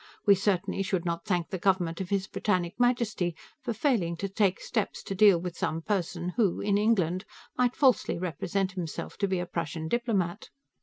We 0.25 0.33
certainly 0.33 0.81
should 0.81 1.05
not 1.05 1.25
thank 1.25 1.49
the 1.49 1.59
government 1.59 2.01
of 2.01 2.09
His 2.09 2.25
Britannic 2.25 2.79
Majesty 2.79 3.35
for 3.61 3.71
failing 3.71 4.17
to 4.17 4.27
take 4.27 4.59
steps 4.59 5.03
to 5.03 5.13
deal 5.13 5.39
with 5.39 5.55
some 5.55 5.83
person 5.83 6.29
who, 6.37 6.59
in 6.59 6.75
England, 6.75 7.23
might 7.55 7.75
falsely 7.75 8.17
represent 8.17 8.71
himself 8.71 9.15
to 9.19 9.27
be 9.27 9.37
a 9.37 9.45
Prussian 9.45 9.87
diplomat. 9.87 10.49